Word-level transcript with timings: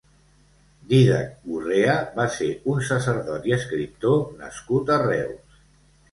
Dídac 0.91 1.33
Gurrea 1.49 1.97
va 2.15 2.25
ser 2.35 2.47
un 2.73 2.81
sacerdot 2.87 3.45
i 3.51 3.55
escriptor 3.57 4.23
nascut 4.41 4.91
a 4.95 4.99
Reus. 5.05 5.61